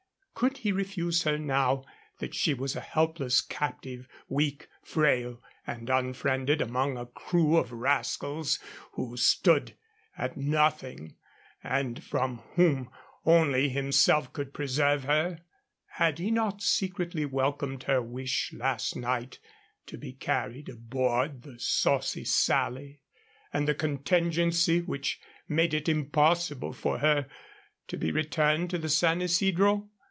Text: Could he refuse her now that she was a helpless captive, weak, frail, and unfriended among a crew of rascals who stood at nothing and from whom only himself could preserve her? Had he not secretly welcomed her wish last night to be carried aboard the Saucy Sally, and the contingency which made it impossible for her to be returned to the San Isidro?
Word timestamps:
Could 0.33 0.57
he 0.65 0.71
refuse 0.71 1.21
her 1.21 1.37
now 1.37 1.85
that 2.17 2.33
she 2.33 2.55
was 2.55 2.75
a 2.75 2.79
helpless 2.81 3.41
captive, 3.41 4.07
weak, 4.27 4.69
frail, 4.81 5.39
and 5.67 5.87
unfriended 5.87 6.61
among 6.61 6.97
a 6.97 7.05
crew 7.05 7.57
of 7.57 7.71
rascals 7.71 8.57
who 8.93 9.15
stood 9.17 9.75
at 10.17 10.37
nothing 10.37 11.13
and 11.63 12.03
from 12.03 12.39
whom 12.55 12.89
only 13.23 13.69
himself 13.69 14.33
could 14.33 14.51
preserve 14.51 15.03
her? 15.03 15.41
Had 15.89 16.17
he 16.17 16.31
not 16.31 16.63
secretly 16.63 17.23
welcomed 17.23 17.83
her 17.83 18.01
wish 18.01 18.51
last 18.51 18.95
night 18.95 19.37
to 19.85 19.95
be 19.95 20.11
carried 20.11 20.69
aboard 20.69 21.43
the 21.43 21.59
Saucy 21.59 22.23
Sally, 22.25 23.03
and 23.53 23.67
the 23.67 23.75
contingency 23.75 24.81
which 24.81 25.19
made 25.47 25.75
it 25.75 25.87
impossible 25.87 26.73
for 26.73 26.97
her 26.97 27.27
to 27.89 27.95
be 27.95 28.11
returned 28.11 28.71
to 28.71 28.79
the 28.79 28.89
San 28.89 29.21
Isidro? 29.21 29.87